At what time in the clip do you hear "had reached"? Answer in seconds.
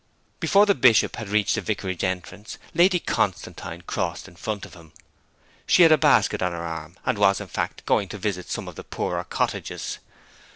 1.17-1.53